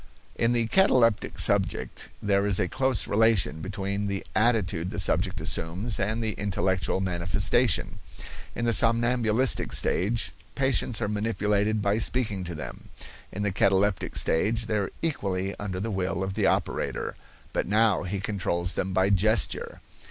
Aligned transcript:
In 0.35 0.53
the 0.53 0.65
cataleptic 0.65 1.37
subject 1.37 2.09
there 2.23 2.47
is 2.47 2.59
a 2.59 2.67
close 2.67 3.07
relation 3.07 3.61
between 3.61 4.07
the 4.07 4.25
attitude 4.35 4.89
the 4.89 4.97
subject 4.97 5.39
assumes 5.39 5.99
and 5.99 6.23
the 6.23 6.31
intellectual 6.39 7.01
manifestation. 7.01 7.99
In 8.55 8.65
the 8.65 8.73
somnambulistic 8.73 9.71
stage 9.71 10.31
patients 10.55 11.03
are 11.03 11.07
manipulated 11.07 11.83
by 11.83 11.99
speaking 11.99 12.43
to 12.45 12.55
them; 12.55 12.89
in 13.31 13.43
the 13.43 13.51
cataleptic 13.51 14.15
stage 14.15 14.65
they 14.65 14.77
are 14.77 14.91
equally 15.03 15.53
under 15.59 15.79
the 15.79 15.91
will 15.91 16.23
of 16.23 16.33
the 16.33 16.47
operator; 16.47 17.15
but 17.53 17.67
now 17.67 18.01
he 18.01 18.19
controls 18.19 18.73
them 18.73 18.93
by 18.93 19.11
gesture. 19.11 19.81